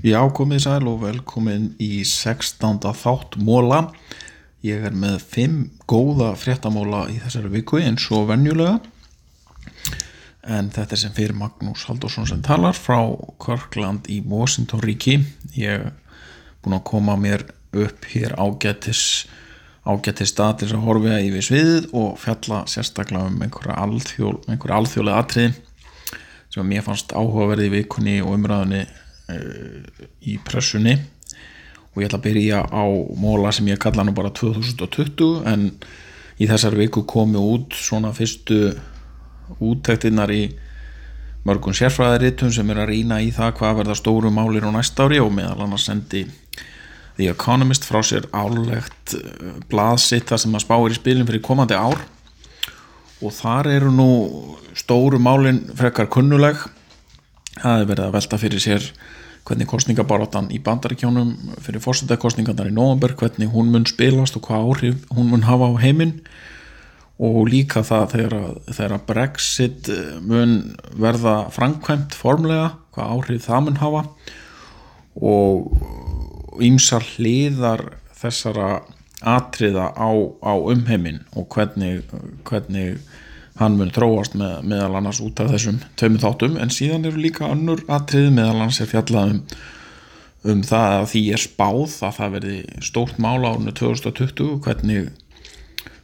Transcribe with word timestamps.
Já, 0.00 0.20
komið 0.30 0.60
sæl 0.62 0.86
og 0.86 1.00
velkomin 1.02 1.72
í 1.82 2.04
16. 2.06 2.78
þátt 2.94 3.34
móla. 3.42 3.80
Ég 4.62 4.84
er 4.86 4.94
með 4.94 5.16
5 5.32 5.56
góða 5.90 6.30
fréttamóla 6.38 7.08
í 7.10 7.18
þessari 7.18 7.50
viku 7.56 7.80
eins 7.82 8.06
og 8.14 8.28
venjulega. 8.30 8.78
En 10.46 10.70
þetta 10.70 10.94
er 10.94 11.02
sem 11.02 11.14
fyrir 11.16 11.34
Magnús 11.36 11.88
Haldursson 11.88 12.28
sem 12.30 12.42
talar 12.46 12.76
frá 12.78 13.00
Körkland 13.42 14.06
í 14.06 14.20
Washington 14.22 14.84
ríki. 14.84 15.18
Ég 15.58 15.70
er 15.74 15.90
búin 16.62 16.78
að 16.78 16.86
koma 16.92 17.18
mér 17.18 17.48
upp 17.74 18.06
hér 18.12 18.36
ágættis, 18.38 19.26
stað 20.30 20.60
til 20.60 20.70
að 20.70 20.84
horfa 20.86 21.18
yfir 21.18 21.44
sviðið 21.48 21.90
og 21.98 22.14
fjalla 22.20 22.62
sérstaklega 22.70 23.26
um 23.26 23.42
einhverja 23.42 23.80
alþjóð, 23.84 24.38
einhverja 24.46 24.78
alþjóðlega 24.84 25.24
atriði 25.24 25.69
sem 26.50 26.66
mér 26.66 26.84
fannst 26.86 27.14
áhugaverði 27.14 27.68
í 27.68 27.74
vikunni 27.78 28.18
og 28.24 28.34
umræðunni 28.36 28.84
uh, 28.84 30.04
í 30.26 30.36
pressunni. 30.46 30.96
Og 31.90 32.02
ég 32.02 32.10
ætla 32.10 32.20
að 32.20 32.26
byrja 32.28 32.62
á 32.70 32.84
móla 33.18 33.52
sem 33.54 33.68
ég 33.70 33.80
kalla 33.82 34.04
nú 34.06 34.14
bara 34.14 34.30
2020 34.34 35.42
en 35.50 35.70
í 36.40 36.48
þessar 36.48 36.76
viku 36.78 37.04
komi 37.08 37.38
út 37.38 37.74
svona 37.76 38.12
fyrstu 38.16 38.70
úttektinnar 39.58 40.30
í 40.32 40.44
mörgum 41.46 41.74
sérfræðaritum 41.76 42.52
sem 42.52 42.70
er 42.72 42.82
að 42.82 42.92
rýna 42.92 43.20
í 43.24 43.30
það 43.34 43.54
hvað 43.58 43.78
verða 43.80 43.96
stóru 43.98 44.30
málir 44.32 44.66
á 44.68 44.70
næst 44.74 44.98
ári 45.00 45.20
og 45.22 45.32
meðal 45.34 45.64
annars 45.64 45.88
sendi 45.88 46.26
The 47.16 47.30
Economist 47.32 47.84
frá 47.88 48.00
sér 48.06 48.28
álegt 48.32 49.16
blaðsitt 49.72 50.30
þar 50.30 50.42
sem 50.44 50.56
að 50.56 50.64
spáir 50.64 50.94
í 50.94 50.98
spilin 50.98 51.28
fyrir 51.28 51.44
komandi 51.44 51.76
ár 51.76 52.00
og 53.20 53.32
þar 53.36 53.68
eru 53.74 53.92
nú 53.92 54.10
stóru 54.78 55.20
málin 55.20 55.62
frekar 55.76 56.08
kunnuleg. 56.12 56.58
Það 57.60 57.82
er 57.82 57.88
verið 57.90 58.04
að 58.06 58.14
velta 58.16 58.38
fyrir 58.40 58.62
sér 58.62 58.86
hvernig 59.48 59.68
kostningabarátan 59.70 60.50
í 60.54 60.60
bandaríkjónum 60.64 61.32
fyrir 61.64 61.82
fórsetakostningarnar 61.84 62.70
í 62.70 62.74
november 62.76 63.16
hvernig 63.18 63.50
hún 63.52 63.72
mun 63.72 63.88
spilast 63.88 64.36
og 64.38 64.46
hvað 64.46 64.68
áhrif 64.68 65.02
hún 65.16 65.32
mun 65.32 65.46
hafa 65.48 65.68
á 65.68 65.74
heiminn. 65.82 66.20
Og 67.20 67.50
líka 67.52 67.82
það 67.84 68.06
þegar, 68.14 68.36
þegar 68.72 69.02
Brexit 69.08 69.90
mun 70.24 70.54
verða 70.96 71.50
framkvæmt 71.52 72.16
formlega 72.16 72.70
hvað 72.94 73.16
áhrif 73.16 73.44
það 73.48 73.66
mun 73.66 73.80
hafa. 73.82 74.04
Og 75.20 76.62
ýmsar 76.64 77.04
hliðar 77.16 77.84
þessara 78.16 78.80
atriða 79.20 79.90
á, 79.92 80.10
á 80.40 80.52
umheiminn 80.56 81.20
og 81.36 81.48
hvernig, 81.52 82.06
hvernig 82.48 83.00
hann 83.60 83.76
mun 83.76 83.92
þróast 83.92 84.36
með, 84.38 84.62
meðal 84.72 84.96
annars 85.00 85.20
út 85.24 85.40
af 85.42 85.50
þessum 85.52 85.80
tömmu 86.00 86.20
þáttum. 86.22 86.56
En 86.60 86.72
síðan 86.72 87.06
eru 87.08 87.20
líka 87.20 87.50
önnur 87.50 87.82
atrið 87.92 88.30
meðal 88.36 88.56
annars 88.56 88.80
er 88.80 88.90
fjallað 88.90 89.34
um, 89.34 89.40
um 90.52 90.62
það 90.64 90.96
að 90.98 91.08
því 91.12 91.24
er 91.36 91.44
spáð 91.44 91.96
að 92.08 92.14
það 92.18 92.36
verði 92.36 92.60
stórt 92.90 93.20
mála 93.20 93.52
árunni 93.52 93.74
2020 93.76 94.54
hvernig, 94.64 95.10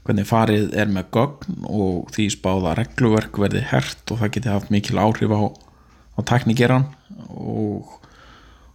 hvernig 0.04 0.28
farið 0.28 0.76
er 0.76 0.92
með 0.92 1.08
gögn 1.16 1.62
og 1.70 2.10
því 2.16 2.28
spáð 2.36 2.70
að 2.72 2.80
regluverk 2.82 3.40
verði 3.46 3.64
hert 3.72 4.12
og 4.12 4.20
það 4.20 4.34
geti 4.36 4.52
haft 4.52 4.74
mikil 4.74 5.00
áhrif 5.00 5.32
á, 5.32 5.42
á 5.48 6.20
tekníkeran 6.28 6.90
og 7.32 7.96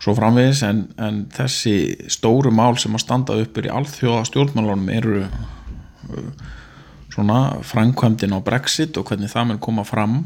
svo 0.02 0.16
framvegis 0.18 0.64
en, 0.66 0.86
en 0.98 1.26
þessi 1.34 2.10
stóru 2.10 2.52
mál 2.54 2.74
sem 2.82 2.96
að 2.98 3.04
standa 3.04 3.38
uppur 3.42 3.68
í 3.68 3.74
alþjóða 3.74 4.26
stjórnmálunum 4.32 4.90
eru 4.96 5.24
uh, 5.28 6.32
svona 7.14 7.62
framkvæmdin 7.68 8.34
á 8.34 8.40
Brexit 8.44 8.98
og 8.98 9.12
hvernig 9.12 9.32
það 9.32 9.52
mun 9.52 9.64
koma 9.64 9.86
fram. 9.86 10.24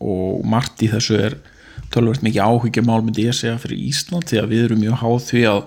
Og 0.00 0.44
margt 0.48 0.82
í 0.84 0.90
þessu 0.92 1.18
er 1.20 1.38
tölvöld 1.92 2.24
mikið 2.24 2.44
áhyggjumál 2.44 3.00
myndi 3.04 3.26
ég 3.28 3.36
segja 3.36 3.60
fyrir 3.60 3.80
Ísland 3.88 4.28
því 4.28 4.40
að 4.40 4.52
við 4.52 4.66
erum 4.66 4.82
mjög 4.82 5.00
háð 5.02 5.18
því 5.28 5.42
að 5.50 5.62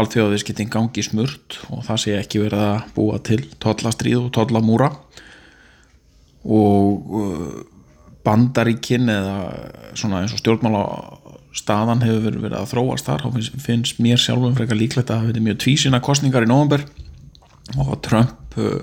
alþjóðaðiskittin 0.00 0.70
gangi 0.72 1.04
smurt 1.04 1.58
og 1.68 1.82
það 1.84 2.00
sé 2.00 2.14
ekki 2.16 2.40
verið 2.40 2.62
að 2.64 2.86
búa 2.96 3.18
til 3.24 3.42
tollastríð 3.60 4.22
og 4.22 4.30
tollamúra. 4.38 4.88
Og 6.42 7.12
uh, 7.20 7.52
bandaríkin 8.24 9.10
eða 9.12 9.36
svona 9.98 10.22
eins 10.22 10.32
og 10.32 10.40
stjórnmála 10.40 10.84
staðan 11.56 12.02
hefur 12.04 12.38
verið 12.40 12.58
að 12.58 12.70
þróast 12.72 13.08
þar 13.08 13.24
þá 13.26 13.56
finnst 13.60 14.00
mér 14.02 14.20
sjálfum 14.20 14.54
frekar 14.56 14.78
líklegt 14.78 15.10
að 15.10 15.18
það 15.18 15.26
hefði 15.28 15.42
mjög 15.46 15.58
tvísina 15.64 16.00
kostningar 16.04 16.46
í 16.46 16.48
november 16.48 16.84
og 17.78 17.98
Trump 18.04 18.56
uh, 18.60 18.80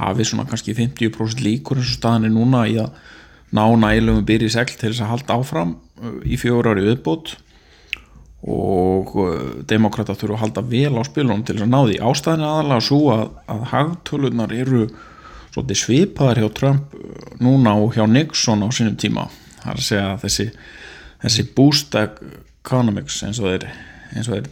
hafi 0.00 0.26
svona 0.28 0.46
kannski 0.48 0.74
50% 0.76 1.42
líkur 1.44 1.80
eins 1.80 1.94
og 1.94 1.98
staðan 1.98 2.28
er 2.28 2.34
núna 2.34 2.66
í 2.68 2.76
að 2.80 2.92
ná 3.52 3.64
nælum 3.76 4.22
byrji 4.28 4.50
segl 4.52 4.76
til 4.76 4.90
þess 4.90 5.04
að 5.04 5.12
halda 5.12 5.38
áfram 5.38 5.72
uh, 6.02 6.20
í 6.24 6.38
fjóru 6.40 6.72
ári 6.72 6.84
viðbót. 6.88 7.36
Og 8.42 9.12
uh, 9.22 9.32
demokrata 9.68 10.16
þurfa 10.18 10.38
að 10.38 10.44
halda 10.46 10.66
vel 10.72 10.96
á 10.98 11.02
spilunum 11.06 11.44
til 11.46 11.56
þess 11.58 11.66
að 11.66 11.72
ná 11.74 11.80
því. 11.80 11.98
Ástæðin 12.10 12.46
aðalega 12.48 12.86
svo 12.88 13.00
að, 13.14 13.24
að 13.54 13.66
hagtölunar 13.72 14.54
eru 14.56 14.86
svipaðar 15.52 16.40
hjá 16.40 16.48
Trump 16.56 16.94
núna 17.44 17.76
og 17.76 17.92
hjá 17.96 18.06
Nixon 18.08 18.64
á 18.64 18.68
sínum 18.72 18.96
tíma. 18.96 19.28
Það 19.60 19.72
er 19.72 19.82
að 19.82 19.86
segja 19.86 20.06
að 20.14 20.24
þessi 20.24 20.46
þessi 21.22 21.46
boost 21.56 21.96
economics 21.98 23.22
eins 23.26 23.40
og 23.42 23.50
þeir, 23.50 23.68
eins 24.12 24.28
og 24.28 24.36
þeir 24.36 24.50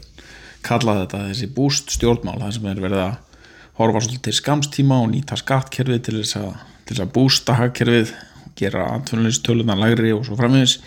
kalla 0.67 0.97
þetta 1.03 1.27
þessi 1.29 1.51
boost 1.57 1.95
stjórnmál 1.95 2.39
það 2.41 2.57
sem 2.57 2.71
er 2.71 2.83
verið 2.85 3.05
að 3.05 3.45
horfa 3.81 4.03
svolítið 4.05 4.27
til 4.27 4.37
skamstíma 4.37 4.99
og 5.03 5.13
nýta 5.13 5.39
skattkerfið 5.41 6.03
til 6.07 6.17
þess 6.21 6.41
að, 6.41 6.51
til 6.85 6.97
þess 6.97 7.05
að 7.07 7.15
boosta 7.17 7.57
hagkerfið 7.61 8.13
gera 8.61 8.89
atvinnulegistöluðan 8.99 9.81
lagri 9.81 10.13
og 10.13 10.27
svo 10.27 10.37
framins 10.37 10.79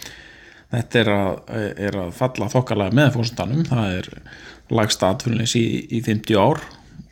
þetta 0.74 1.02
er 1.02 1.12
að, 1.14 1.40
er 1.88 1.98
að 2.04 2.12
falla 2.18 2.50
þokkalega 2.54 2.98
með 3.00 3.16
fórsendanum 3.18 3.66
það 3.70 3.98
er 4.00 4.12
lagsta 4.74 5.10
atvinnulegis 5.14 5.56
í, 5.58 5.66
í 5.98 6.04
50 6.06 6.40
ár 6.40 6.62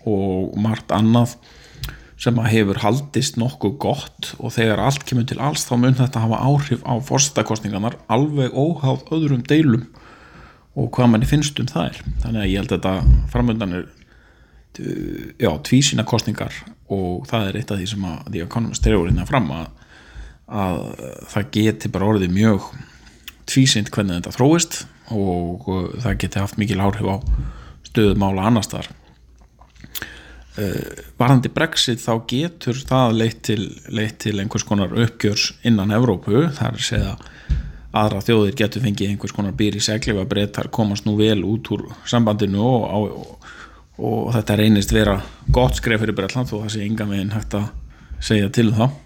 og 0.09 0.55
margt 0.61 0.93
annað 0.95 1.35
sem 2.21 2.37
að 2.37 2.51
hefur 2.53 2.81
haldist 2.83 3.39
nokkuð 3.41 3.77
gott 3.81 4.31
og 4.37 4.53
þegar 4.53 4.83
allt 4.83 5.05
kemur 5.09 5.25
til 5.29 5.39
alls 5.41 5.65
þá 5.65 5.73
mun 5.81 5.97
þetta 5.97 6.21
hafa 6.21 6.41
áhrif 6.45 6.83
á 6.85 6.93
fórstakostningarnar 7.01 7.97
alveg 8.13 8.53
óháð 8.53 9.07
öðrum 9.15 9.41
deilum 9.49 9.87
og 10.77 10.91
hvað 10.95 11.09
manni 11.11 11.29
finnst 11.29 11.57
um 11.59 11.69
það 11.71 11.89
er 11.89 11.97
þannig 12.21 12.43
að 12.43 12.51
ég 12.51 12.61
held 12.61 12.75
að 12.75 12.77
þetta 12.77 13.25
framöndan 13.33 13.75
er 13.79 13.89
já, 15.41 15.51
tvísina 15.67 16.05
kostningar 16.07 16.53
og 16.91 17.25
það 17.29 17.47
er 17.47 17.59
eitt 17.59 17.73
af 17.73 17.81
því 17.81 17.89
sem 17.89 18.05
að 18.07 18.21
The 18.29 18.45
Economist 18.45 18.85
trefur 18.85 19.09
hérna 19.09 19.27
fram 19.27 19.49
að, 19.55 19.67
að 20.47 20.79
það 21.33 21.51
geti 21.57 21.91
bara 21.91 22.13
orðið 22.13 22.37
mjög 22.37 22.69
tvísind 23.49 23.91
hvernig 23.91 24.21
þetta 24.21 24.35
þróist 24.37 24.81
og 25.11 25.67
það 26.03 26.19
geti 26.23 26.39
haft 26.39 26.59
mikil 26.61 26.79
áhrif 26.79 27.09
á 27.09 27.17
stöðumála 27.89 28.47
annars 28.47 28.69
þar 28.71 28.87
varandi 31.19 31.51
brexit 31.53 32.01
þá 32.03 32.13
getur 32.27 32.79
það 32.87 33.13
leitt 33.15 33.41
til, 33.47 33.61
leitt 33.87 34.17
til 34.19 34.35
einhvers 34.41 34.65
konar 34.67 34.91
uppgjörs 34.91 35.51
innan 35.67 35.93
Evrópu. 35.95 36.47
Þar 36.57 36.79
segja 36.83 37.13
aðra 37.95 38.21
þjóðir 38.23 38.57
getur 38.59 38.83
fengið 38.83 39.13
einhvers 39.13 39.35
konar 39.35 39.55
býr 39.57 39.77
í 39.79 39.83
segli 39.83 40.15
að 40.15 40.29
breytar 40.31 40.71
komast 40.71 41.07
nú 41.07 41.17
vel 41.19 41.41
út 41.47 41.71
úr 41.75 41.85
sambandinu 42.07 42.63
og, 42.63 42.83
og, 42.95 43.51
og 43.99 44.31
þetta 44.35 44.57
reynist 44.59 44.95
vera 44.95 45.17
gott 45.51 45.79
skref 45.79 46.03
fyrir 46.03 46.15
Breitland 46.15 46.51
þó 46.51 46.61
það 46.61 46.73
sé 46.75 46.85
enga 46.85 47.07
meginn 47.09 47.35
hægt 47.35 47.57
að 47.59 47.69
segja 48.23 48.51
til 48.53 48.69
um 48.71 48.79
það. 48.79 48.97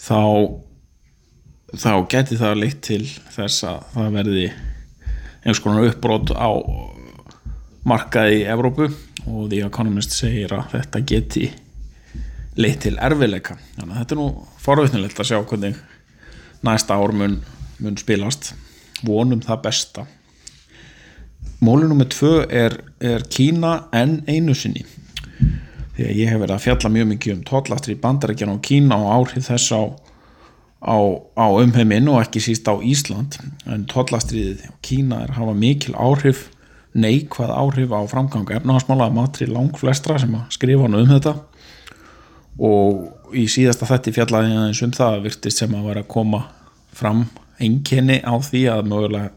Þá 0.00 0.20
þá 1.76 1.92
getur 2.10 2.40
það 2.40 2.60
leitt 2.60 2.80
til 2.82 3.04
þess 3.30 3.64
að 3.68 3.84
það 3.94 4.16
verði 4.16 4.46
einhvers 5.40 5.62
konar 5.64 5.86
uppbrót 5.88 6.32
á 6.34 6.50
markaði 7.88 8.42
í 8.42 8.46
Evrópu 8.50 8.90
og 9.26 9.48
The 9.50 9.64
Economist 9.66 10.14
segir 10.16 10.52
að 10.56 10.74
þetta 10.74 11.04
geti 11.08 11.48
leitt 12.60 12.82
til 12.84 12.96
erfileika 13.00 13.56
þannig 13.76 13.94
að 13.94 13.98
þetta 14.00 14.16
er 14.16 14.20
nú 14.20 14.28
forvittnilegt 14.60 15.20
að 15.22 15.30
sjá 15.30 15.38
hvernig 15.40 15.78
næsta 16.66 16.94
ár 16.94 17.12
mun, 17.16 17.40
mun 17.80 17.96
spilast. 17.96 18.54
Vonum 19.06 19.40
það 19.40 19.62
besta. 19.64 20.06
Móli 21.64 21.88
nr. 21.88 22.06
2 22.08 22.32
er, 22.52 22.76
er 23.00 23.24
Kína 23.32 23.86
en 23.96 24.20
einu 24.28 24.54
sinni. 24.56 24.84
Því 25.96 26.06
að 26.06 26.20
ég 26.20 26.30
hef 26.32 26.40
verið 26.40 26.54
að 26.56 26.64
fjalla 26.66 26.92
mjög 26.92 27.10
mikið 27.14 27.34
um 27.34 27.42
tollastri 27.48 27.96
í 27.96 28.00
bandarækjan 28.00 28.54
og 28.54 28.62
Kína 28.64 29.00
og 29.00 29.10
áhrif 29.16 29.48
þess 29.48 29.72
á, 29.76 29.82
á, 30.84 30.96
á 31.36 31.46
umheiminn 31.48 32.08
og 32.12 32.20
ekki 32.22 32.44
síst 32.44 32.68
á 32.68 32.76
Ísland. 32.76 33.40
En 33.68 33.86
tollastriðið 33.88 34.68
Kína 34.84 35.24
er 35.24 35.34
að 35.34 35.40
hafa 35.40 35.56
mikil 35.56 35.96
áhrif 35.96 36.48
neikvað 36.98 37.52
áhrif 37.54 37.92
á 37.94 38.00
framgang 38.10 38.50
efnahagsmála 38.56 39.06
að 39.08 39.16
matri 39.18 39.46
lang 39.50 39.76
flestra 39.78 40.18
sem 40.18 40.34
að 40.34 40.48
skrifa 40.56 40.86
hann 40.86 40.98
um 40.98 41.10
þetta. 41.10 41.34
Og 42.60 43.36
í 43.36 43.46
síðasta 43.50 43.88
þetti 43.88 44.14
fjallaði 44.16 44.56
aðeins 44.56 44.82
um 44.84 44.94
það 44.96 45.20
virtist 45.28 45.62
sem 45.62 45.76
að 45.76 45.86
vera 45.90 46.02
að 46.04 46.10
koma 46.10 46.42
fram 46.96 47.24
enginni 47.62 48.18
á 48.24 48.34
því 48.42 48.64
að 48.72 48.88
mögulega 48.90 49.30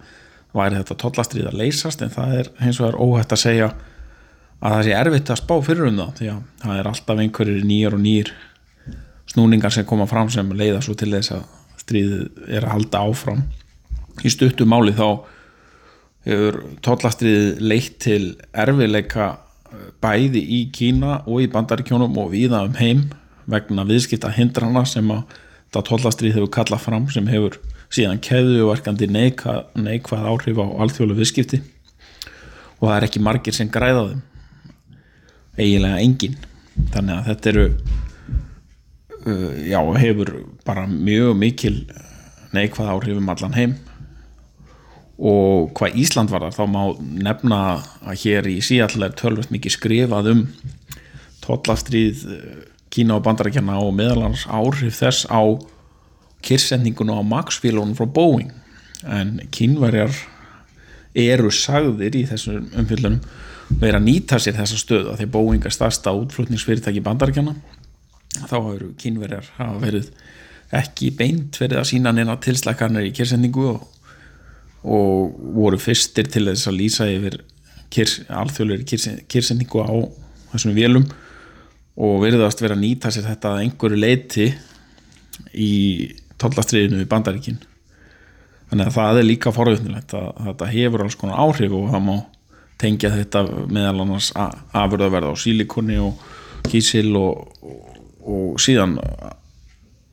væri 0.54 0.80
þetta 0.80 0.98
tollastrið 1.02 1.50
að 1.50 1.60
leysast 1.62 2.02
en 2.06 2.14
það 2.14 2.38
er 2.40 2.50
hins 2.62 2.80
vegar 2.82 3.00
óhætt 3.02 3.34
að 3.34 3.42
segja 3.42 3.70
að 4.64 4.76
það 4.76 4.84
sé 4.88 4.96
erfitt 4.98 5.32
að 5.34 5.42
spá 5.42 5.54
fyrir 5.66 5.90
um 5.90 6.00
það 6.00 6.12
því 6.20 6.30
að 6.34 6.42
það 6.64 6.80
er 6.80 6.90
alltaf 6.92 7.22
einhverjir 7.24 7.66
nýjar 7.68 7.98
og 7.98 8.04
nýjir 8.04 8.34
snúningar 9.34 9.74
sem 9.74 9.88
koma 9.90 10.08
fram 10.10 10.30
sem 10.34 10.54
leiða 10.54 10.82
svo 10.86 10.96
til 10.98 11.12
þess 11.14 11.34
að 11.38 11.44
stríðið 11.84 12.48
er 12.48 12.68
að 12.68 12.74
halda 12.78 13.02
áfram. 13.04 13.42
Í 14.24 14.30
stuttu 14.32 14.68
máli 14.70 14.94
þá 14.96 15.26
hefur 16.28 16.60
tollastrið 16.86 17.62
leitt 17.64 17.98
til 18.04 18.36
erfileika 18.52 19.34
bæði 20.04 20.42
í 20.42 20.60
Kína 20.76 21.22
og 21.26 21.44
í 21.44 21.50
bandaríkjónum 21.52 22.18
og 22.22 22.32
viða 22.34 22.64
um 22.68 22.76
heim 22.80 23.08
vegna 23.50 23.86
viðskipta 23.88 24.32
hindrana 24.36 24.86
sem 24.88 25.10
að 25.12 25.24
það 25.74 25.88
tollastrið 25.90 26.38
hefur 26.38 26.54
kallað 26.54 26.84
fram 26.86 27.08
sem 27.12 27.28
hefur 27.28 27.58
síðan 27.94 28.22
keðuverkandi 28.24 29.10
neikvað, 29.12 29.66
neikvað 29.78 30.28
áhrif 30.30 30.62
á 30.62 30.66
alþjóðlu 30.86 31.18
viðskipti. 31.20 31.60
Og 32.80 32.88
það 32.88 32.96
er 32.96 33.08
ekki 33.08 33.22
margir 33.24 33.56
sem 33.56 33.70
græða 33.72 34.08
þeim. 34.12 34.24
Eiginlega 35.60 36.02
engin 36.02 36.38
þannig 36.94 37.16
að 37.16 37.28
þetta 37.30 37.52
eru 37.52 37.66
uh, 39.28 39.52
já, 39.70 39.80
hefur 40.02 40.32
bara 40.66 40.86
mjög 40.90 41.36
mikil 41.38 41.76
neikvað 42.54 42.94
áhrif 42.96 43.20
um 43.20 43.30
allan 43.34 43.58
heim 43.58 43.76
og 45.24 45.72
hvað 45.78 45.98
Ísland 46.04 46.32
var 46.34 46.44
þar 46.44 46.58
þá 46.58 46.64
má 46.74 46.82
nefna 47.00 47.60
að 48.04 48.26
hér 48.26 48.50
í 48.52 48.58
síall 48.66 49.06
er 49.06 49.16
tölvöld 49.16 49.54
mikið 49.54 49.78
skrifað 49.78 50.32
um 50.34 50.42
tollastrið 51.44 52.26
Kína 52.94 53.16
og 53.18 53.24
bandarækjana 53.26 53.80
og 53.82 53.96
meðalans 53.98 54.44
áhrif 54.46 55.00
þess 55.00 55.26
á 55.26 55.42
kyrsendingun 56.46 57.10
á 57.10 57.26
Maxfílunum 57.26 57.96
frá 57.98 58.06
Boeing. 58.06 58.52
En 59.02 59.40
kínverjar 59.50 60.14
eru 61.18 61.50
sagðir 61.50 62.20
í 62.20 62.26
þessum 62.30 62.68
umfyllunum 62.78 63.24
verið 63.82 63.98
að 63.98 64.06
nýta 64.06 64.40
sér 64.42 64.60
þessa 64.60 64.78
stöðu 64.78 65.14
að 65.14 65.24
því 65.24 65.28
Boeing 65.34 65.66
er 65.66 65.74
starsta 65.74 66.14
útflutningsfyrirtæki 66.20 67.02
bandarækjana 67.06 67.56
þá 68.50 68.58
eru 68.60 68.92
kínverjar 69.00 69.50
hafa 69.58 69.80
verið 69.82 70.12
ekki 70.74 71.12
beint 71.18 71.58
verið 71.62 71.82
að 71.82 71.90
sína 71.90 72.14
neina 72.14 72.38
tilslakarnir 72.42 73.10
í 73.10 73.14
kyrsendingu 73.16 73.68
og 73.72 73.88
og 74.84 75.36
voru 75.56 75.80
fyrstir 75.80 76.28
til 76.32 76.48
þess 76.50 76.70
að 76.70 76.80
lýsa 76.80 77.08
yfir 77.12 77.40
alþjóðlega 77.94 79.22
kyrsendingu 79.30 79.84
á 79.86 79.94
þessum 80.54 80.76
vélum 80.76 81.06
og 81.94 82.24
verðast 82.24 82.62
vera 82.64 82.76
að 82.76 82.84
nýta 82.84 83.12
sér 83.14 83.28
þetta 83.30 83.54
að 83.54 83.66
einhverju 83.68 84.00
leiti 84.02 84.48
í 85.54 85.74
tollastriðinu 86.42 87.04
við 87.04 87.10
bandaríkin. 87.12 87.60
Þannig 88.72 88.90
að 88.90 88.96
það 88.98 89.20
er 89.20 89.28
líka 89.28 89.54
forvöldnilegt 89.54 90.16
að 90.18 90.30
þetta 90.48 90.70
hefur 90.72 91.04
alls 91.06 91.18
konar 91.20 91.42
áhrif 91.44 91.76
og 91.78 91.92
það 91.94 92.06
má 92.08 92.16
tengja 92.82 93.14
þetta 93.14 93.44
meðal 93.70 94.02
annars 94.04 94.32
afurðaverða 94.36 95.32
á 95.32 95.36
sílikonni 95.38 96.00
og 96.02 96.24
kísil 96.66 97.14
og, 97.20 97.54
og, 97.62 98.02
og 98.26 98.60
síðan 98.62 98.98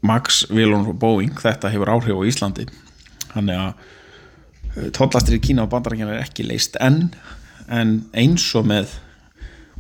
Max, 0.05 0.44
Vilon 0.52 0.87
og 0.93 0.99
Boeing 1.00 1.40
þetta 1.40 1.72
hefur 1.72 1.94
áhrif 1.96 2.20
á 2.20 2.28
Íslandi. 2.28 2.69
Þannig 3.32 3.64
að 3.64 3.88
tóllastir 4.94 5.38
í 5.38 5.43
Kína 5.43 5.67
og 5.67 5.72
bandarækjana 5.72 6.17
er 6.17 6.26
ekki 6.26 6.46
leist 6.46 6.78
enn 6.82 7.08
en 7.70 7.96
eins 8.19 8.44
og 8.58 8.69
með 8.70 8.99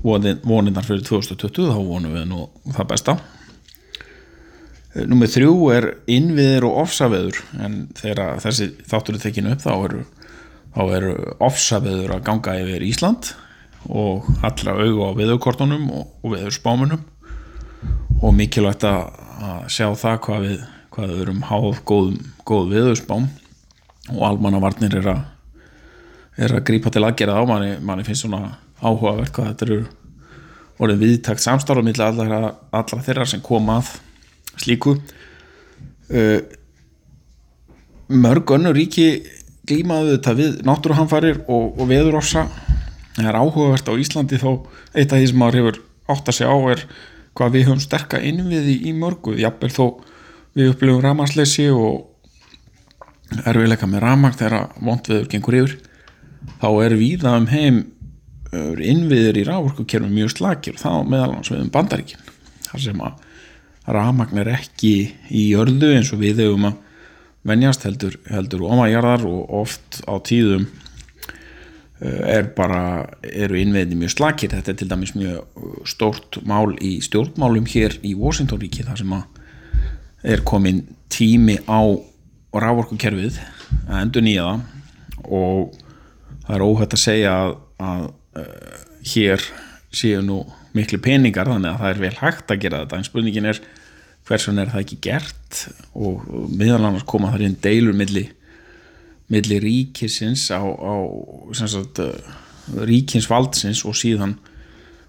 voninnar 0.02 0.86
fyrir 0.86 1.04
2020 1.04 1.70
þá 1.70 1.76
vonum 1.84 2.14
við 2.14 2.26
nú 2.30 2.46
það 2.72 2.88
besta. 2.94 3.16
Númið 4.90 5.34
þrjú 5.36 5.52
er 5.74 5.86
innviðir 6.10 6.66
og 6.66 6.80
ofsaveður 6.86 7.38
en 7.62 7.84
þegar 7.98 8.40
þessi 8.42 8.72
þáttur 8.90 9.18
er 9.18 9.22
tekinu 9.22 9.52
upp 9.54 9.62
þá 9.62 9.72
eru, 9.76 10.00
eru 10.96 11.12
ofsaveður 11.46 12.16
að 12.16 12.24
ganga 12.26 12.56
yfir 12.58 12.86
Ísland 12.88 13.30
og 13.86 14.26
allra 14.44 14.74
auðu 14.80 15.06
á 15.06 15.10
viðaukortunum 15.20 15.86
og, 15.94 16.08
og 16.24 16.34
viður 16.34 16.56
spámunum 16.56 17.04
og 18.20 18.34
mikilvægt 18.36 18.84
að 18.88 19.68
sjá 19.72 19.86
það 19.96 20.18
hvað 20.26 20.42
við, 20.48 20.64
hvað 20.92 21.12
við 21.12 21.22
erum 21.24 21.44
háð 21.48 21.84
góð, 21.88 22.10
góð 22.48 22.74
viðauspám 22.74 23.30
og 24.14 24.24
almannavarnir 24.30 24.98
er 25.00 25.12
að 25.14 25.22
er 26.40 26.54
að 26.56 26.66
grípa 26.68 26.92
til 26.92 27.02
aðgerða 27.04 27.42
á 27.42 27.44
manni 27.48 27.72
manni 27.84 28.04
finnst 28.06 28.24
svona 28.24 28.54
áhugavert 28.80 29.32
hvað 29.34 29.50
þetta 29.50 29.66
eru 29.66 29.80
orðið 30.80 31.02
viðtakt 31.04 31.44
samstáru 31.44 31.82
millir 31.84 32.06
allra, 32.06 32.54
allra 32.72 33.02
þeirra 33.04 33.26
sem 33.28 33.42
koma 33.44 33.80
að 33.80 33.90
slíku. 34.62 34.94
Mörg 38.08 38.54
önnu 38.56 38.72
ríki 38.74 39.10
glímaðu 39.68 40.16
þetta 40.16 40.36
við 40.38 40.60
náttúruhamfarir 40.66 41.42
og, 41.44 41.76
og 41.76 41.90
veðurossa 41.90 42.46
það 43.14 43.28
er 43.28 43.38
áhugavert 43.38 43.90
á 43.92 43.94
Íslandi 44.00 44.40
þó 44.40 44.50
eitt 44.94 45.12
af 45.12 45.20
því 45.20 45.28
sem 45.30 45.40
maður 45.40 45.60
hefur 45.60 45.80
átt 46.10 46.30
að 46.30 46.38
segja 46.38 46.54
á 46.56 46.58
er 46.72 46.84
hvað 47.36 47.52
við 47.54 47.66
höfum 47.68 47.82
sterka 47.84 48.20
innviði 48.24 48.78
í 48.88 48.94
mörgu, 48.96 49.36
jafnvel 49.38 49.70
þó 49.70 49.84
við 50.56 50.72
upplifum 50.72 51.04
ramarsleysi 51.04 51.68
og 51.70 52.09
erfiðleika 53.38 53.88
með 53.88 54.04
ramag 54.04 54.36
þegar 54.38 54.74
vondviður 54.80 55.30
gengur 55.30 55.58
yfir 55.60 55.76
þá 56.60 56.68
er 56.84 56.96
víða 56.98 57.36
um 57.38 57.48
heim 57.50 57.80
innviður 58.50 59.38
í 59.38 59.46
rávorkukerfum 59.46 60.14
mjög 60.14 60.34
slakir 60.34 60.78
þá 60.80 61.06
meðalans 61.06 61.52
við 61.52 61.64
um 61.64 61.72
bandaríkin 61.74 62.30
þar 62.66 62.84
sem 62.84 63.02
að 63.06 63.26
ramagn 63.90 64.42
er 64.42 64.52
ekki 64.56 64.94
í 65.30 65.50
jörðu 65.52 65.94
eins 65.96 66.12
og 66.14 66.22
við 66.22 66.42
hefum 66.44 66.70
að 66.70 66.78
venjast 67.46 67.86
heldur, 67.86 68.18
heldur 68.28 68.66
ómajarðar 68.68 69.24
og 69.28 69.54
oft 69.62 70.02
á 70.04 70.14
tíðum 70.20 70.66
er 72.00 72.48
bara 72.56 73.08
eru 73.22 73.58
innviðni 73.60 73.98
mjög 74.00 74.14
slakir. 74.14 74.52
Þetta 74.54 74.72
er 74.72 74.78
til 74.80 74.88
dæmis 74.88 75.12
mjög 75.16 75.84
stórt 75.88 76.40
mál 76.48 76.72
í 76.80 76.96
stjórnmálum 77.04 77.68
hér 77.68 77.98
í 78.06 78.14
Washington 78.16 78.60
ríki 78.62 78.86
þar 78.86 79.02
sem 79.02 79.12
að 79.16 80.30
er 80.32 80.44
komin 80.48 80.82
tími 81.12 81.58
á 81.68 81.80
og 82.50 82.62
rávorkukerfið 82.64 83.38
að 83.86 84.00
endur 84.00 84.24
nýja 84.26 84.46
það. 84.46 84.62
Og 85.30 85.76
það 86.46 86.54
er 86.56 86.64
óhætt 86.66 86.96
að 86.96 87.02
segja 87.04 87.34
að, 87.36 87.52
að 87.90 88.06
uh, 88.40 88.80
hér 89.12 89.44
séu 89.94 90.24
nú 90.24 90.40
miklu 90.76 91.00
peningar 91.02 91.50
þannig 91.50 91.72
að 91.72 91.80
það 91.82 91.92
er 91.92 92.02
vel 92.04 92.16
hægt 92.20 92.52
að 92.52 92.60
gera 92.64 92.82
þetta. 92.82 92.98
En 92.98 93.08
spurningin 93.08 93.48
er 93.50 93.62
hversun 94.28 94.60
er 94.62 94.70
það 94.72 94.84
ekki 94.84 95.00
gert? 95.06 95.64
Og 95.98 96.26
meðal 96.50 96.84
annars 96.84 97.06
koma 97.08 97.32
þar 97.32 97.46
inn 97.48 97.58
deilur 97.62 97.96
milli, 97.96 98.26
milli 99.30 99.58
ríkisins 99.62 100.48
á, 100.54 100.62
á 100.62 100.94
sagt, 101.58 102.02
uh, 102.02 102.38
ríkinsvaldsins 102.86 103.84
og 103.86 103.98
síðan 103.98 104.38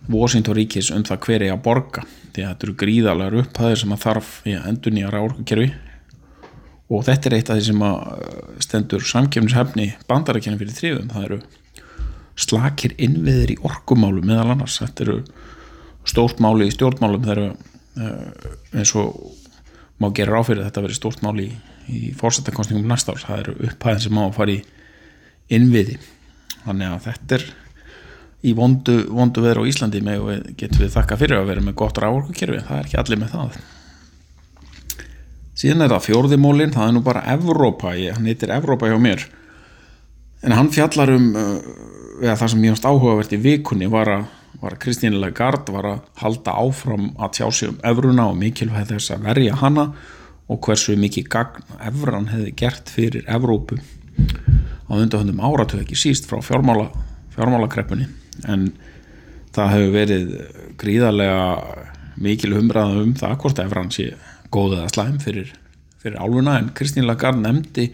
Washington 0.09 0.57
ríkis 0.57 0.89
um 0.93 1.05
það 1.05 1.25
hver 1.27 1.45
er 1.45 1.55
að 1.55 1.63
borga. 1.65 2.03
Því 2.31 2.43
að 2.43 2.51
þetta 2.53 2.67
eru 2.67 2.81
gríðalega 2.81 3.41
upphæðir 3.43 3.81
sem 3.81 3.93
að 3.93 4.03
þarf 4.05 4.35
í 4.47 4.53
að 4.57 4.67
endur 4.71 4.93
nýja 4.95 5.09
rávorkukerfi 5.13 5.71
og 6.91 7.05
þetta 7.07 7.29
er 7.29 7.37
eitt 7.37 7.49
af 7.51 7.59
því 7.59 7.65
sem 7.69 7.83
að 7.87 7.97
uh, 8.11 8.53
stendur 8.63 9.05
samkjöfnishefni 9.07 9.87
bandarækjana 10.09 10.59
fyrir 10.59 10.77
þrifum, 10.77 11.11
það 11.13 11.27
eru 11.29 11.41
slakir 12.41 12.95
innviðir 13.01 13.55
í 13.55 13.59
orkumálum 13.67 14.27
meðal 14.27 14.53
annars, 14.55 14.79
þetta 14.81 15.05
eru 15.05 15.17
stórt 16.07 16.41
máli 16.43 16.67
í 16.67 16.73
stjórnmálum. 16.73 17.25
Það 17.25 17.33
eru 17.35 17.47
uh, 17.51 18.53
eins 18.75 18.93
og 18.97 19.17
má 20.01 20.09
gera 20.17 20.39
ráfyrir 20.39 20.65
þetta 20.65 20.81
að 20.81 20.87
vera 20.87 20.97
stórt 20.97 21.25
máli 21.25 21.49
í, 21.49 21.57
í 21.91 21.99
fórsættakonstingum 22.17 22.87
næsta 22.89 23.15
árs. 23.15 23.27
Það 23.27 23.43
eru 23.43 23.57
upphæðin 23.69 24.05
sem 24.05 24.17
má 24.17 24.23
að 24.25 24.37
fara 24.39 24.55
í 24.55 24.61
innviði. 25.51 25.99
Þannig 26.63 26.95
að 26.95 27.05
þetta 27.09 27.37
er 27.37 27.45
í 28.41 28.55
vondu, 28.57 28.97
vondu 29.13 29.43
veður 29.43 29.61
á 29.61 29.69
Íslandi 29.69 30.01
með 30.05 30.23
og 30.25 30.49
getum 30.57 30.81
við 30.81 30.95
þakka 30.95 31.19
fyrir 31.21 31.41
að 31.41 31.51
vera 31.51 31.67
með 31.67 31.77
gott 31.83 32.01
rávorkukerfi, 32.01 32.65
það 32.65 32.79
er 32.79 32.89
ekki 32.89 32.99
allir 33.01 33.21
með 33.21 33.35
það 33.35 33.61
síðan 35.61 35.85
er 35.85 35.93
það 35.93 36.07
fjórðimólin, 36.07 36.73
það 36.73 36.87
er 36.87 36.95
nú 36.95 37.03
bara 37.05 37.23
Evrópa, 37.35 37.93
ég, 37.99 38.15
hann 38.17 38.29
heitir 38.29 38.53
Evrópa 38.53 38.89
hjá 38.89 38.97
mér. 39.01 39.27
En 40.41 40.55
hann 40.57 40.71
fjallar 40.73 41.11
um 41.13 41.27
uh, 41.37 41.57
eða 42.21 42.37
það 42.37 42.53
sem 42.53 42.65
ég 42.65 42.75
ást 42.75 42.87
áhugavert 42.87 43.33
í 43.33 43.39
vikunni 43.41 43.89
var 43.89 44.09
að, 44.13 44.25
að 44.61 44.77
Kristín 44.83 45.17
Lagarde 45.21 45.73
var 45.73 45.87
að 45.89 46.01
halda 46.21 46.55
áfram 46.61 47.11
að 47.17 47.37
tjá 47.37 47.45
sig 47.49 47.71
um 47.71 47.79
Evruna 47.91 48.27
og 48.29 48.37
mikilvæg 48.37 48.89
þess 48.91 49.13
að 49.15 49.25
verja 49.29 49.57
hana 49.61 49.87
og 50.51 50.59
hversu 50.65 50.97
mikið 50.99 51.29
gagn 51.31 51.75
Evran 51.87 52.29
hefði 52.29 52.53
gert 52.59 52.91
fyrir 52.93 53.25
Evrópu 53.31 53.79
á 53.81 54.93
undarhundum 54.97 55.41
áratöð 55.41 55.85
ekki 55.85 55.97
síst 55.97 56.27
frá 56.29 56.41
fjármála, 56.45 56.89
fjármálakreppunni. 57.37 58.09
En 58.45 58.69
það 59.55 59.73
hefur 59.75 59.95
verið 59.95 60.33
gríðarlega 60.81 61.39
mikil 62.21 62.53
umræða 62.59 63.01
um 63.05 63.15
það 63.17 63.37
hvort 63.41 63.63
Evran 63.63 63.93
sé 63.93 64.11
góð 64.51 64.77
eða 64.79 64.93
slæm 64.93 65.19
fyrir, 65.23 65.53
fyrir 66.01 66.19
áluna 66.19 66.57
en 66.59 66.71
Kristín 66.77 67.07
Lagarde 67.07 67.43
nefndi 67.43 67.91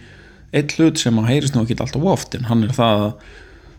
eitt 0.55 0.77
hlut 0.77 0.99
sem 1.01 1.17
að 1.19 1.29
heyrist 1.31 1.55
nú 1.55 1.65
ekki 1.65 1.77
alltaf 1.83 2.07
oft 2.07 2.37
en 2.37 2.47
hann 2.49 2.65
er 2.65 2.73
það 2.75 3.03
að 3.05 3.13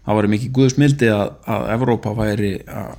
það 0.08 0.18
var 0.18 0.30
mikið 0.32 0.54
guðsmildi 0.56 1.12
að, 1.12 1.30
að 1.44 1.68
Evrópa 1.74 2.14
væri 2.16 2.52
að 2.64 2.96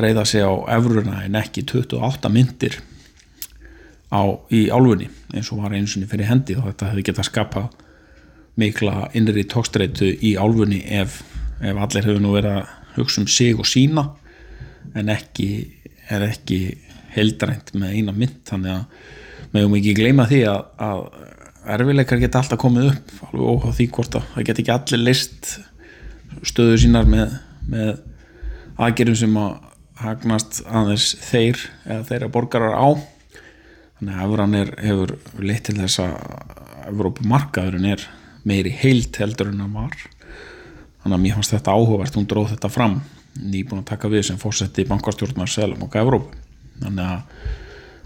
reyða 0.00 0.24
sig 0.24 0.44
á 0.44 0.52
Evruna 0.72 1.20
en 1.26 1.36
ekki 1.36 1.64
28 1.68 2.30
myndir 2.32 2.78
á, 4.08 4.22
í 4.48 4.68
álfunni 4.72 5.10
eins 5.32 5.50
og 5.52 5.60
var 5.64 5.74
einsinni 5.76 6.08
fyrir 6.08 6.30
hendi 6.30 6.56
og 6.56 6.70
þetta 6.70 6.92
hefði 6.92 7.06
getað 7.10 7.28
skapa 7.28 7.66
mikla 8.60 9.10
innri 9.16 9.44
tókstreitu 9.48 10.08
í 10.08 10.34
álfunni 10.40 10.82
ef, 11.00 11.20
ef 11.60 11.76
allir 11.76 12.08
hefur 12.08 12.24
nú 12.24 12.32
verið 12.36 12.62
að 12.62 12.72
hugsa 12.96 13.22
um 13.22 13.28
sig 13.28 13.60
og 13.60 13.68
sína 13.68 14.08
en 14.96 15.12
ekki 15.12 15.48
ekki 16.12 16.58
heldrænt 17.16 17.74
með 17.76 17.98
eina 17.98 18.14
mynd 18.16 18.40
þannig 18.48 18.76
að 18.76 19.10
meðum 19.52 19.76
ekki 19.78 19.96
gleyma 19.98 20.26
því 20.30 20.40
að, 20.48 20.62
að 20.86 21.02
erfileikar 21.76 22.22
geta 22.22 22.40
alltaf 22.40 22.60
komið 22.60 22.88
upp 22.92 23.12
alveg 23.28 23.50
óháð 23.52 23.76
því 23.78 23.88
hvort 23.96 24.16
að 24.18 24.30
það 24.32 24.48
geta 24.48 24.62
ekki 24.62 24.74
allir 24.74 25.02
list 25.02 25.52
stöðu 26.48 26.80
sínar 26.82 27.08
með, 27.10 27.36
með 27.70 27.92
aðgerðum 28.82 29.20
sem 29.20 29.38
að 29.38 29.52
hagnast 30.02 30.62
aðeins 30.66 31.12
þeir 31.22 31.60
eða 31.84 32.06
þeirra 32.08 32.30
borgarar 32.34 32.74
á. 32.74 32.88
Þannig 33.98 34.16
að 34.16 34.24
Evran 34.26 34.58
er, 34.58 34.72
hefur 34.82 35.14
leitt 35.38 35.66
til 35.68 35.76
þess 35.78 36.02
að 36.02 36.16
Evrópumarkaðurinn 36.90 37.90
er 37.92 38.06
meiri 38.48 38.72
heilt 38.74 39.20
heldur 39.22 39.52
en 39.52 39.62
að 39.62 39.76
var. 39.76 39.98
Þannig 41.02 41.16
að 41.18 41.22
mér 41.22 41.36
fannst 41.36 41.54
þetta 41.54 41.76
áhugavert 41.76 42.16
hún 42.18 42.30
dróð 42.30 42.54
þetta 42.56 42.72
fram 42.72 42.96
nýbúin 43.38 43.84
að 43.84 43.90
taka 43.92 44.10
við 44.12 44.26
sem 44.28 44.40
fórseti 44.40 44.84
bankastjórnar 44.88 45.50
Sælabanka 45.50 46.02
Evrópu 46.02 46.40
þannig 46.82 47.06
að 47.06 47.48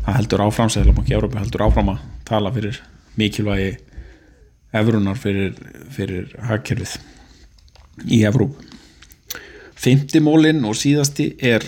það 0.07 0.19
heldur 0.21 0.45
áfram 0.47 0.73
Sælabanka 0.73 1.17
Evrópu 1.17 1.41
heldur 1.41 1.67
áfram 1.67 1.93
að 1.95 2.05
tala 2.29 2.53
fyrir 2.55 2.81
mikilvægi 3.17 3.73
Evrunar 4.77 5.19
fyrir, 5.19 5.55
fyrir 5.95 6.33
hagkerfið 6.47 6.97
í 8.13 8.23
Evrópu. 8.29 8.65
Fymtimólinn 9.77 10.65
og 10.67 10.77
síðasti 10.79 11.31
er 11.45 11.65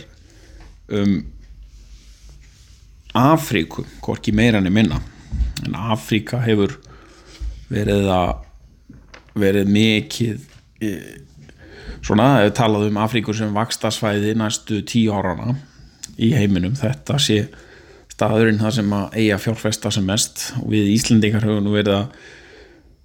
um 0.89 1.21
Afríku, 3.19 3.85
hvorki 4.05 4.33
meira 4.37 4.61
enn 4.61 4.73
minna. 4.73 5.01
En 5.65 5.75
Afríka 5.75 6.41
hefur 6.45 6.77
verið 7.73 8.11
að 8.13 8.45
verið 9.39 9.73
mikið 9.73 10.45
e, 10.83 10.93
svona, 12.03 12.45
ef 12.45 12.55
talað 12.59 12.89
um 12.89 13.01
Afríku 13.01 13.35
sem 13.37 13.55
vakstasvæði 13.55 14.35
næstu 14.39 14.83
tíu 14.87 15.15
árana 15.15 15.55
í 16.19 16.33
heiminum, 16.35 16.75
þetta 16.79 17.19
sé 17.23 17.45
staðurinn 18.11 18.61
það 18.61 18.77
sem 18.81 18.93
að 18.99 19.17
eiga 19.23 19.39
fjárfesta 19.43 19.93
sem 19.95 20.07
mest. 20.07 20.49
Og 20.63 20.73
við 20.75 20.93
Íslandingar 20.97 21.47
höfum 21.47 21.67
nú 21.69 21.77
verið 21.77 22.01
að 22.01 22.21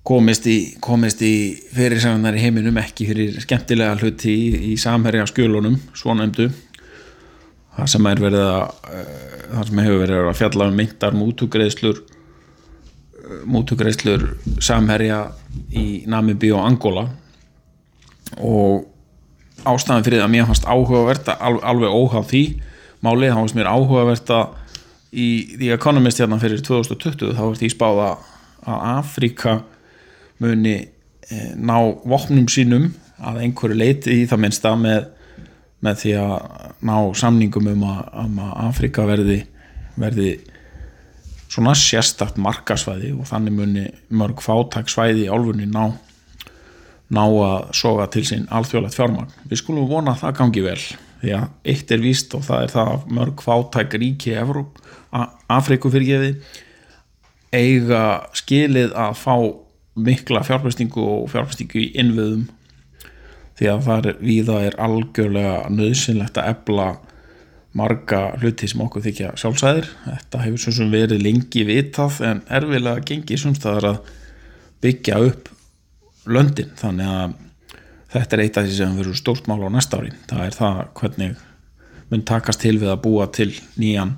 komist 0.03 0.47
í, 0.49 0.57
í 0.75 1.35
fyrirsæðunar 1.75 2.35
í 2.35 2.43
heiminum 2.43 2.79
ekki 2.81 3.07
fyrir 3.07 3.37
skemmtilega 3.43 3.95
hluti 4.01 4.33
í, 4.33 4.47
í 4.73 4.77
samherja 4.81 5.27
skjölunum, 5.29 5.77
svona 5.95 6.27
emdu 6.27 6.49
það 7.73 7.89
sem 7.93 8.09
er 8.09 8.21
verið 8.21 8.43
að 8.45 8.63
uh, 8.63 9.13
það 9.53 9.69
sem 9.69 9.83
hefur 9.83 10.01
verið 10.03 10.29
að 10.29 10.39
fjalla 10.39 10.67
um 10.69 10.77
myndar 10.77 11.17
mútugreðslur 11.17 12.01
eh, 12.01 13.39
mútugreðslur 13.49 14.25
samherja 14.63 15.19
í 15.69 15.85
Namibi 16.09 16.51
og 16.53 16.65
Angola. 16.65 17.07
Og 18.41 18.87
ástæðan 19.63 20.05
fyrir 20.05 20.21
það 20.21 20.27
að 20.27 20.33
mér 20.33 20.47
fannst 20.49 20.65
áhugavert 20.67 21.33
alveg 21.37 21.93
óháð 21.93 22.29
því 22.31 22.43
máli, 23.03 23.29
þá 23.31 23.39
fannst 23.41 23.57
mér 23.57 23.71
áhugavert 23.71 24.33
að 24.33 24.59
í 25.13 25.27
The 25.59 25.73
Economist 25.75 26.21
hérna 26.21 26.39
fyrir 26.41 26.63
2020 26.65 27.35
þá 27.37 27.43
var 27.43 27.59
því 27.59 27.71
spáða 27.73 28.09
að 28.63 28.85
Afríka 28.95 29.57
muni 30.41 30.77
eh, 30.79 31.51
ná 31.55 31.77
vopnum 32.07 32.47
sínum 32.49 32.89
að 33.23 33.43
einhverju 33.45 33.77
leiti 33.77 34.23
í 34.23 34.25
það 34.29 34.41
minnsta 34.45 34.73
með 34.79 35.11
með 35.83 35.99
því 35.99 36.13
að 36.21 36.33
ná 36.87 36.95
samningum 37.19 37.69
um 37.73 37.85
að, 37.89 38.01
um 38.23 38.41
að 38.45 38.51
Afrika 38.69 39.05
verði, 39.07 39.39
verði 39.99 40.29
svona 41.51 41.75
sérstakt 41.77 42.39
markasvæði 42.41 43.11
og 43.17 43.27
þannig 43.29 43.57
muni 43.57 43.85
mörg 44.15 44.41
fátaksvæði 44.43 45.25
í 45.25 45.31
álfunni 45.31 45.67
ná, 45.69 45.91
ná 47.13 47.23
að 47.23 47.73
soga 47.77 48.07
til 48.13 48.23
sín 48.29 48.47
alþjóðlegt 48.47 48.97
fjármagn. 48.97 49.35
Við 49.49 49.61
skulum 49.61 49.89
vona 49.91 50.15
að 50.15 50.23
það 50.23 50.37
gangi 50.39 50.63
vel 50.69 50.79
því 51.23 51.33
að 51.39 51.71
eitt 51.71 51.95
er 51.95 52.03
víst 52.03 52.35
og 52.37 52.43
það 52.45 52.67
er 52.67 52.75
það 52.75 52.93
að 52.93 53.09
mörg 53.17 53.43
fátak 53.45 53.97
ríki 53.97 54.35
Afriku 55.53 55.91
fyrirgeði 55.93 56.33
eiga 57.53 58.03
skilið 58.35 58.95
að 58.97 59.15
fá 59.19 59.35
mikla 59.93 60.41
fjárfestingu 60.45 61.01
og 61.05 61.31
fjárfestingu 61.31 61.79
í 61.83 61.89
innviðum. 62.01 62.47
Því 63.53 63.69
að 63.69 63.83
það 63.85 64.07
er 64.09 64.21
viða 64.25 64.59
er 64.65 64.77
algjörlega 64.81 65.57
nöðsynlegt 65.69 66.39
að 66.41 66.49
ebla 66.55 66.87
marga 67.77 68.23
hluti 68.41 68.69
sem 68.69 68.81
okkur 68.85 69.05
þykja 69.05 69.33
sjálfsæðir. 69.37 69.89
Þetta 70.07 70.41
hefur 70.47 70.63
svo 70.63 70.75
sem 70.79 70.93
verið 70.93 71.21
lengi 71.25 71.65
vitað 71.69 72.19
en 72.25 72.41
erfilega 72.49 73.05
gengið 73.05 73.43
sumstaðar 73.43 73.89
að 73.91 74.11
byggja 74.83 75.21
upp 75.29 75.53
löndin. 76.25 76.73
Þannig 76.79 77.13
að 77.13 77.37
þetta 78.13 78.37
er 78.37 78.43
eitt 78.45 78.59
af 78.59 78.67
því 78.67 78.77
sem 78.77 78.99
verður 78.99 79.19
stórt 79.19 79.49
mál 79.49 79.63
á 79.65 79.69
næsta 79.73 79.99
ári. 79.99 80.13
Það 80.29 80.45
er 80.45 80.57
það 80.59 80.79
hvernig 80.99 81.41
mun 82.11 82.25
takast 82.29 82.61
til 82.61 82.77
við 82.77 82.93
að 82.93 83.03
búa 83.03 83.27
til 83.33 83.49
nýjan 83.81 84.15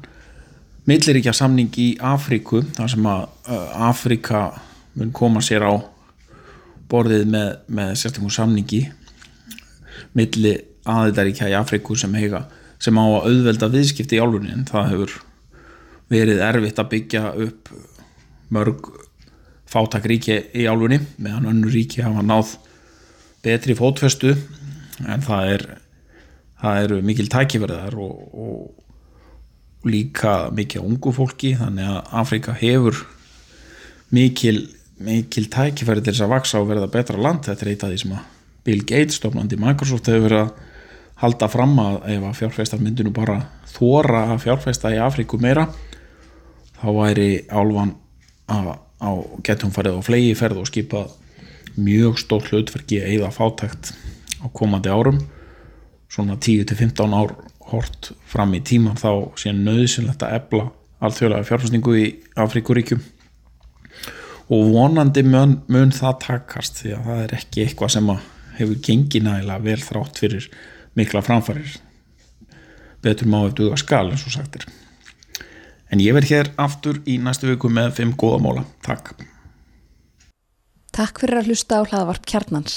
milliríkja 0.85 1.33
samning 1.33 1.73
í 1.81 1.95
Afríku 2.03 2.61
þar 2.75 2.91
sem 2.91 3.07
að 3.09 3.51
Afríka 3.87 4.45
mun 4.95 5.13
koma 5.15 5.41
sér 5.43 5.65
á 5.65 5.73
borðið 6.91 7.25
með, 7.31 7.49
með 7.67 7.93
sérstaklega 7.99 8.35
samningi 8.35 8.81
milli 10.15 10.53
aðeidaríkja 10.85 11.49
í 11.49 11.57
Afriku 11.57 11.97
sem 11.97 12.13
heiga 12.17 12.45
sem 12.81 12.97
á 12.99 13.03
að 13.05 13.29
auðvelda 13.31 13.71
viðskipti 13.73 14.19
í 14.19 14.21
álunni 14.21 14.53
en 14.53 14.67
það 14.69 14.91
hefur 14.91 15.15
verið 16.11 16.43
erfitt 16.45 16.81
að 16.81 16.91
byggja 16.91 17.23
upp 17.47 17.71
mörg 18.53 18.91
fátak 19.71 20.05
ríki 20.09 20.37
í 20.53 20.67
álunni 20.69 20.99
meðan 21.17 21.49
önnu 21.53 21.71
ríki 21.73 22.05
hafa 22.05 22.21
náð 22.25 22.53
betri 23.45 23.75
fótfestu 23.77 24.33
en 25.05 25.25
það 25.25 25.51
er 25.55 25.65
það 26.61 26.81
eru 26.85 27.01
mikil 27.05 27.27
tækifærðar 27.31 27.97
og, 28.01 28.13
og 28.33 29.89
líka 29.89 30.49
mikið 30.55 30.85
ungu 30.85 31.13
fólki 31.13 31.53
þannig 31.59 31.89
að 31.91 32.13
Afrika 32.21 32.55
hefur 32.57 33.03
mikil, 34.15 34.63
mikil 34.97 35.49
tækifærði 35.53 36.05
til 36.05 36.13
þess 36.13 36.25
að 36.25 36.33
vaksa 36.33 36.61
og 36.61 36.71
verða 36.71 36.91
betra 36.91 37.19
land. 37.21 37.43
Þetta 37.45 37.65
er 37.65 37.73
eitt 37.73 37.85
af 37.85 37.91
því 37.91 37.99
sem 38.01 38.15
að 38.15 38.31
Bill 38.65 38.81
Gates 38.81 39.19
stofnandi 39.19 39.59
Microsoft 39.61 40.09
hefur 40.09 40.25
verið 40.25 40.41
að 40.45 40.71
halda 41.21 41.49
fram 41.51 41.75
að 41.79 41.99
ef 42.15 42.23
að 42.27 42.39
fjárfæstar 42.39 42.81
myndinu 42.81 43.13
bara 43.15 43.37
þóra 43.75 44.25
að 44.33 44.41
fjárfæsta 44.47 44.91
í 44.95 44.97
Afríku 45.03 45.39
meira 45.41 45.67
þá 46.81 46.87
væri 46.97 47.29
álvan 47.51 47.93
að 48.51 48.73
á 48.99 49.11
getum 49.45 49.71
farið 49.75 49.99
á 49.99 50.01
flegi 50.05 50.33
ferð 50.37 50.63
og 50.63 50.69
skipa 50.69 51.05
mjög 51.77 52.19
stór 52.21 52.45
hlutverki 52.49 53.01
eða 53.03 53.31
fátækt 53.33 53.93
á 54.41 54.45
komandi 54.53 54.91
árum. 54.91 55.19
Svona 56.11 56.37
10-15 56.37 57.15
ár 57.15 57.35
hort 57.71 58.11
fram 58.29 58.53
í 58.55 58.61
tíman 58.63 58.99
þá 58.99 59.35
sé 59.39 59.51
nöðsynlegt 59.55 60.23
að 60.23 60.37
ebla 60.39 60.69
alþjóðlega 61.03 61.49
fjárfæstingu 61.49 61.97
í 61.99 62.05
Afríkuríkjum. 62.39 63.01
Og 64.53 64.71
vonandi 64.75 65.25
mun, 65.25 65.59
mun 65.67 65.91
það 65.95 66.19
takast 66.27 66.83
því 66.83 66.95
að 66.95 67.09
það 67.09 67.23
er 67.25 67.35
ekki 67.39 67.65
eitthvað 67.65 67.95
sem 67.95 68.13
að 68.13 68.31
hefur 68.59 68.81
gengið 68.87 69.25
nægilega 69.25 69.65
vel 69.65 69.81
þrátt 69.81 70.21
fyrir 70.21 70.49
mikla 70.95 71.23
framfærir 71.25 71.77
betur 73.05 73.29
má 73.29 73.41
eftir 73.43 73.65
duga 73.65 73.79
skal 73.79 74.07
eins 74.09 74.25
og 74.25 74.33
sagtir 74.33 74.65
en 75.91 76.01
ég 76.01 76.15
verð 76.15 76.31
hér 76.31 76.51
aftur 76.61 77.01
í 77.09 77.17
næstu 77.21 77.49
viku 77.51 77.69
með 77.71 77.93
fimm 77.99 78.15
góða 78.19 78.41
móla. 78.43 78.65
Takk 78.85 79.13
Takk 80.95 81.19
fyrir 81.19 81.41
að 81.41 81.49
hlusta 81.49 81.75
á 81.75 81.83
hlaðvarp 81.83 82.23
kjarnans. 82.23 82.75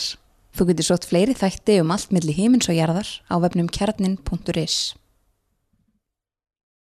Þú 0.59 0.65
getur 0.73 0.87
sótt 0.89 1.05
fleiri 1.07 1.37
þætti 1.39 1.77
um 1.85 1.93
allt 1.95 2.11
millir 2.11 2.35
heimins 2.35 2.67
og 2.67 2.75
jarðar 2.75 3.07
á 3.31 3.39
vefnum 3.45 3.69
kjarnin.is 3.71 4.79